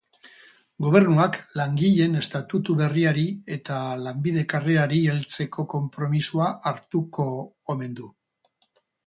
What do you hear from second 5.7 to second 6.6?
konpromisoa